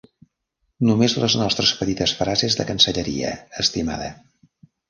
[0.89, 4.13] Només les nostres petites frases de cancelleria, estimada.